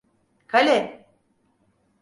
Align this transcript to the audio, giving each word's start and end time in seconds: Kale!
Kale! 0.51 0.79